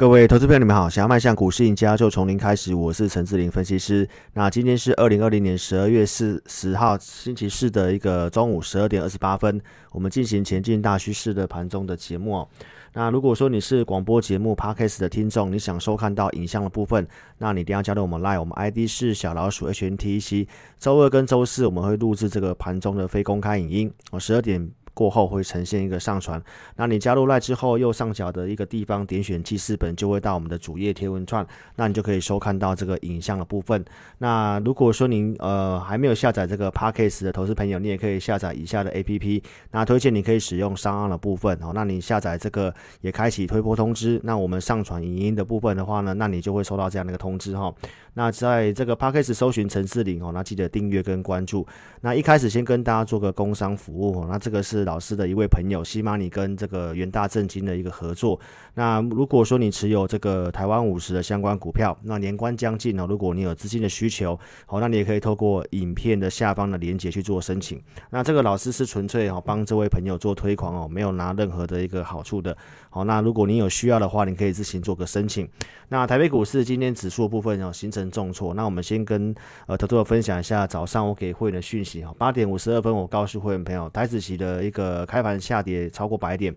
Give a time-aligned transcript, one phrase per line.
[0.00, 0.88] 各位投资朋友，你们好！
[0.88, 2.74] 想要迈向股市赢家，就从零开始。
[2.74, 4.08] 我是陈志林分析师。
[4.32, 9.60] 那今天是二零二零年十二月四十号星期四的一个中午十二点二十八分，
[9.92, 12.48] 我们进行前进大趋势的盘中的节目。
[12.94, 17.06] 那如果说你是广播节目 Podcast 的听众，你想收看到影像的部分，
[17.36, 20.46] 那你一定要加入我们 Live，我们 ID 是小老鼠 HNTC。
[20.78, 24.70] 周二跟周四我们会录制这个盘中的非公开影音，我十二点。
[24.92, 26.42] 过后会呈现一个上传，
[26.76, 33.82] 那你加入赖之后，右上角的一个地方点选记事本，就会到我们的主页贴文串，那你就可以收看到这个影像的部分。
[34.18, 39.42] 那如果说您呃还没有下载这个 Parkes 的投资朋友，你也可以下载以下的 APP。
[39.70, 41.72] 那推荐你可以使用上岸的部分哦。
[41.74, 47.72] 那你下载这个也开启推播通知，那我们上传影音的部分的话呢，那你就会收到这样的一个通知哈。
[48.14, 51.66] 那在这个 Parkes 搜寻陈志玲哦，那记得订阅跟关注。
[52.00, 54.79] 那一开始先跟大家做个工商服务哦，那这个是。
[54.84, 58.38] 老师的一位朋友，西马尼跟这个元大正金的一个合作。
[58.74, 67.82] 那如果说你持有这个台湾五十的相关股票，那年关将近呢，如果你有资金的需求，好，那你也可以透过影片的下方的连接去做申请。
[68.10, 72.56] 那这个老师是纯粹哦帮这位朋友做推广哦，没有拿任何的一个好处的。
[72.88, 75.48] 好，那如果你有需要的话，你可以自行做个申请。
[75.88, 79.34] 那台北股市今天指数部分哦形成重挫，那我们先跟
[79.66, 86.54] 呃投资者分享一下早上我给会员的讯息哈，八点五十二分我告诉会员朋友，台子期的个开盘下跌超过百点。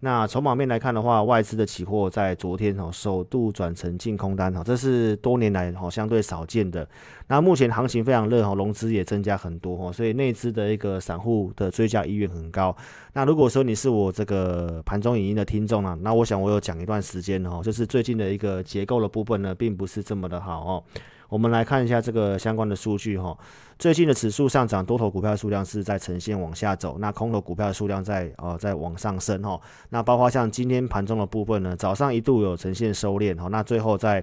[0.00, 6.86] 那筹码面来看的话，外资的期货在昨天哦首度转成净空单哈，这是多年来哈相对少见的。
[7.28, 12.76] 那目前行情非常热哈，融资也增加很多哈，所以内资的一个散户的追加意愿很高。
[13.14, 20.84] 那如果说你是我这个盘中影音的听众呢，那我想我有讲一段时间哦，就是最近的一个结构的部分呢，并不是这么的好哦。
[21.34, 23.36] 我们来看一下这个相关的数据哈。
[23.76, 29.60] 最近的指数上涨，多头股票数量是在呈现往下走，那空头股票的数量在呃在往上升哈。
[29.88, 34.22] 那包括像今天盘中的部分呢，早上一度有呈现收敛哈，那最后在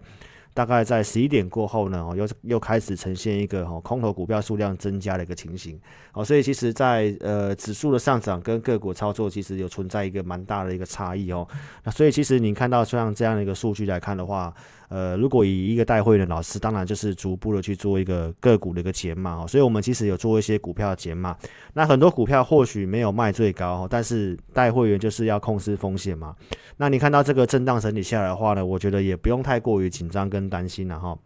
[0.54, 5.78] 大概在十一点过后呢，哦又又开始呈现一个哈空头股票数量增加的一个情形。
[6.14, 11.46] 哦，所以其实，在呃指数的上涨跟个股操作其实有存在一个蛮大的一个差异哦。
[11.84, 14.54] 那所以其实你看到像这样的一个数据来看的话。
[14.92, 21.34] 呃，如果以一个带会员的老师，当然就是逐步的去做一个个股的一个减码，所以我们其实有做一些股票的减码。
[21.76, 26.36] 那很多股票或许没有卖最高，但是带会员就是要控制风险嘛。
[26.76, 31.18] 那你看到这个震荡整理下来的话呢，我觉得也不用太过于紧张跟担心了哈。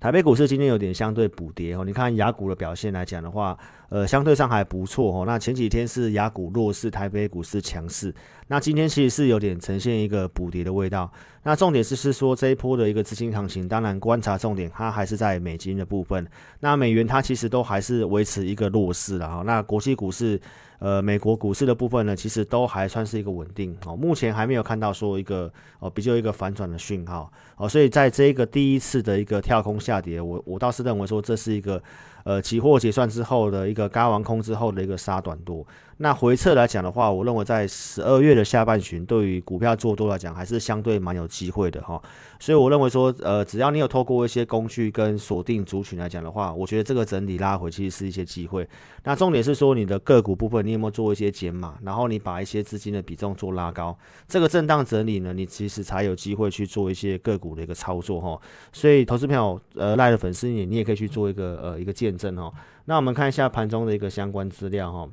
[0.00, 3.56] 台北股市今天有点相对补跌哦，你看雅股的表现来讲的话。
[3.94, 5.24] 呃，相对上还不错哦。
[5.24, 8.12] 那前几天是雅股弱势，台北股市强势。
[8.48, 11.08] 那今天其实是有点呈现一个补跌的味道。
[11.44, 16.26] 那重点是是说这一波的一个资金行情，当然观察重点它还是在美金的部分。
[16.58, 19.44] 那美元它其实都还是维持一个弱势的哈。
[19.46, 20.40] 那国际股市，
[20.80, 23.94] 呃，美国股市的部分呢，其实都还算是一个稳定哦。
[23.94, 27.68] 目前还没有看到说一个哦比较一个反转的讯号哦。
[27.68, 31.80] 所以在这一个第一次的一个跳空下跌，我我倒是认为说这是一个。
[32.24, 35.66] 呃，期货结算之后的一个嘎完空之后的一个杀短多。
[35.98, 42.02] 那回撤来讲的话，我认为在十二月的下半旬，对于股票做多来讲，还是相对蛮有机会的哈。
[42.40, 48.68] 所以我认为说，呃，只要你有透过一些工具跟锁定族群来讲的话，我觉得这个整体拉回其实是一些机会。
[49.04, 53.96] 那重点是说，你的个股部分，你有没有做一些减码，然后你把一些资金的比重做拉高，
[54.26, 58.38] 这个震荡整理呢，你其实才有机会去做一些个股的一个操作哈。
[58.72, 62.52] 所以，投资朋友，呃，赖的粉丝你你也可以去做一个呃一个见证哈。
[62.86, 65.08] 那我们看一下盘中的一个相关资料哈。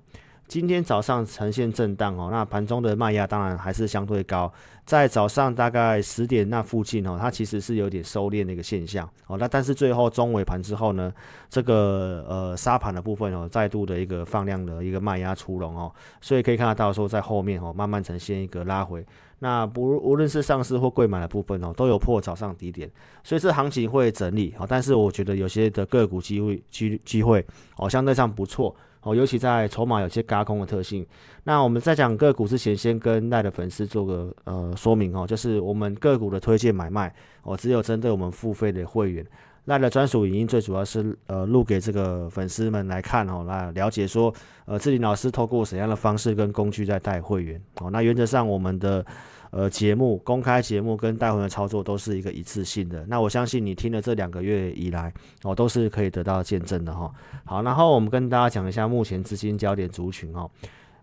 [0.47, 4.51] 今天早上呈现震荡哦，那盘中的卖压当然还是相对高，
[4.85, 11.09] 在早上大概十点那附近哦，它其实是有点收敛的一个现象哦，那但是最后中尾盘之后呢，
[11.47, 15.89] 这个呃沙盘的部分哦，再度的一个放量的一个卖压出笼哦，
[16.19, 19.05] 所以可以看得到说在后面哦，慢慢呈现一个拉回，
[19.43, 22.87] 那不无论是上市或贵买的部分哦，都有破早上低点，
[23.23, 27.43] 所以这行情会整理哦，但是我觉得有些的个股机会机机会
[27.75, 28.75] 哦，相对上不错。
[29.03, 31.03] 哦，尤其在筹码有些嘎空的特性。
[31.45, 37.11] 那我们在讲个股之前，先跟赖的粉丝做个呃说明哦，就是我们个股的推荐买卖
[37.41, 39.25] 哦，只有针对我们付费的会员。
[39.65, 44.33] 赖的专属语音最主要是呃录给这个粉丝们来看哦，来了解说
[44.65, 47.89] 呃志林老师透过怎样的方式跟工具在带会员哦。
[47.91, 49.05] 那原则上我们的。
[49.53, 53.05] 呃，节目公开节目跟带回的操作都是一个一次性的。
[53.07, 55.13] 那我相信你听了这两个月以来，
[55.43, 57.11] 哦，都是可以得到见证的哈。
[57.43, 60.49] 好，然后我们跟大家讲一下目前资金焦点族群哦。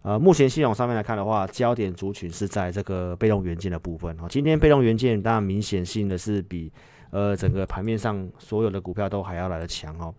[0.01, 4.27] 呃，目前系统上面来看的话，焦点族群是在这个被动元件的部分哈。
[4.31, 6.73] 今天被动元件当然明显性的是比
[7.11, 10.15] 呃整个盘面上所有的股票都还要来的强哦。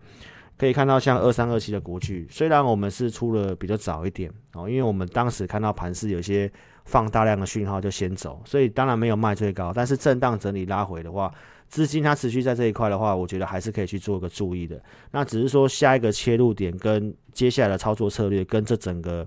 [0.56, 6.50] 可以看到像二三二七的国巨，虽然我们是出了比较早一点哦，因为我们当时看到盘势有些。
[6.86, 11.32] 放大量的讯号就先走，所以当然没有卖最高，但是震荡整理拉回的话，
[11.68, 14.82] 资金它持续在这一块的话，我觉得还是可以去做个注意的。
[15.12, 19.24] 那只是说下一个切入点跟接下来的操作策略跟这整个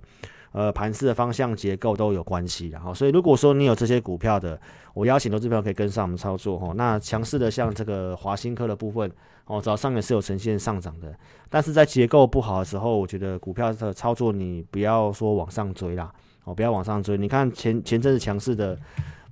[0.53, 4.57] 呃盘势的方向结构都有关系，然后所以如果说你有这些股票的，
[4.93, 6.71] 我邀请投资朋友可以跟上我们操作哈。
[6.77, 9.11] 那强势的像这个华新科的部分
[9.45, 11.13] 哦，早上也是有呈现上涨的，
[11.49, 16.13] 但是在结构不好的时候，我觉得股票的操作你不要说往上追啦。
[16.45, 17.17] 哦，不要往上追。
[17.17, 18.77] 你看前前阵子强势的，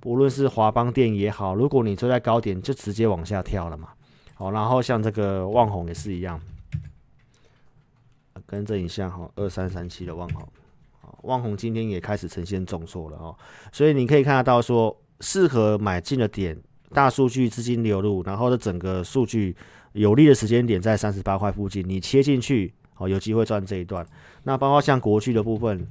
[0.04, 3.90] 无论是华邦电也好，如果你追在高点，就直接往下跳了嘛。
[4.32, 6.40] 好，然后像这个旺宏也是一样，
[8.46, 10.48] 跟着一下哈，二三三七的旺宏，
[11.22, 13.36] 旺宏今天也开始呈现重挫了哦。
[13.72, 16.56] 所以你可以看得到说，适合买进的点，
[16.90, 19.56] 大数据资金流入，然后的整个数据
[19.92, 24.06] 有利的时间点在三十八块附近，你切进去，哦，有机会赚这一段。
[24.44, 25.86] 那包括像国巨的部分。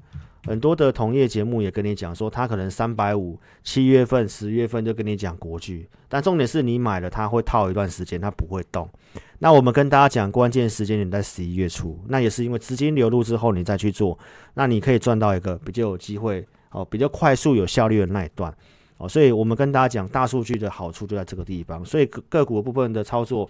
[0.46, 8.90] 很多的同业节目也跟你讲说，他可能三百五七月份、十月份就跟你讲国剧，但重点是你买了，它会套一段时间，它不会动。
[9.38, 14.18] 那我们跟大家讲，关键时间点在十一月初，那也是因为资金流入之后，你再去做，
[14.56, 18.52] 那你可以赚到一个比较有机会哦，比较快速有效率的那一段
[18.98, 19.08] 哦。
[19.08, 21.86] 所以我们跟大家讲，大数据的好处就在这个地方。
[21.86, 23.48] 所以个股部分的操作，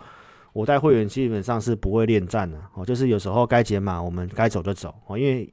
[0.51, 5.49] 我带会员基本上是不会恋战的哦，就是有时候该解码，我们该走就走哦，因为。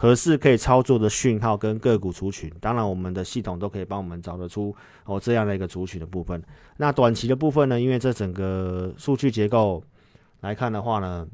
[0.00, 4.74] 合适可以操作的讯号跟个股族群，当然我们的系统都可以帮我们找得出
[5.04, 6.42] 哦这样的一个族群的部分。
[6.78, 9.84] 那短期的部分呢，因为这整个数据结构
[10.40, 11.28] 来看的话呢，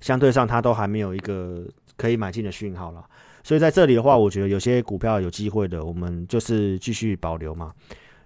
[0.00, 1.64] 相对上它都还没有一个
[1.96, 3.04] 可以买进的讯号了。
[3.44, 7.72] 所以在这里的话，我觉得有些股票有机会的，我们就是继续保留嘛。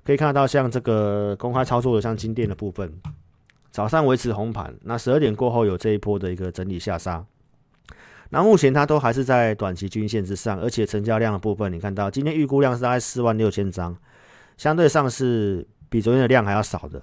[0.03, 2.91] 可以看到像这个公开操作的，像金店的部分，
[3.71, 7.23] 早上维持红盘，那十二点过后有这一波的一个整理下杀。
[8.31, 13.97] 那目前它都还是在短期均线之上，而且成交量的部分，你看到今天预估量是大概四万六千张，
[14.56, 17.03] 相对上是比昨天的量还要少的。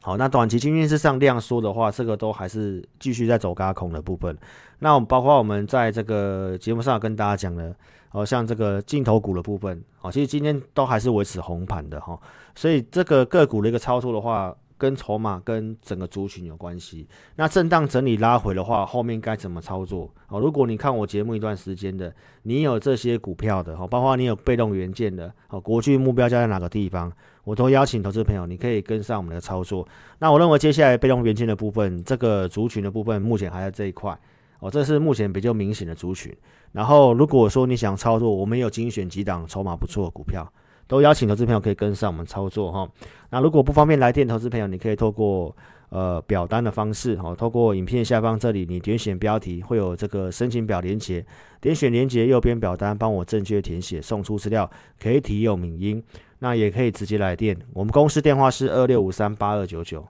[0.00, 4.36] 好，那短期均线之上量缩的话，这个都还是继续在走高空的部分。
[4.78, 7.74] 那我们包括我们在这个节目上跟大家讲的，
[8.12, 12.18] 哦，像这个镜头股的部分，哦，其实今天都还是维持红盘的哈。
[12.54, 14.54] 所以这个个股的一个操作的话。
[14.82, 17.06] 跟筹码跟整个族群有关系。
[17.36, 20.12] 那震荡整理拉回的话，后面该怎么操作？
[20.26, 22.12] 哦，如果你看我节目一段时间的，
[22.42, 27.12] 你有这些股票的，哦，包括你有被动元件的，哦，国巨目标价在哪个地方？
[27.44, 29.86] 我都邀请投资朋友，你可以跟上我们的操作。
[30.18, 34.18] 那我认为接下来被动元件的部分，这个族群的部分，目前还在这一块，
[34.58, 36.36] 哦，这是目前比较明显的族群。
[36.72, 40.52] 然后如果说你想操作，我们有精选几档筹码不错的股票。
[40.92, 42.86] 都邀请投资朋友可以跟上我们操作哈。
[43.30, 45.56] 那如果不方便来电，投资朋友你可以透过
[45.88, 51.24] 呃表单的方式哈，透过影片下方这里你点选标题会有这个申请表连接，
[51.62, 56.04] 点选连接右边表单帮我正确填写送出资料，可以提有名音，
[56.40, 57.56] 那也可以直接来电。
[57.72, 60.06] 我们公司电话是二六五三八二九九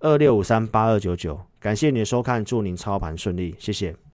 [0.00, 1.40] 二六五三八二九九。
[1.58, 3.96] 感谢你的收看，祝您操盘顺利，谢谢。